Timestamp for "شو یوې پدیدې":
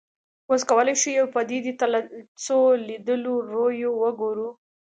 1.01-1.73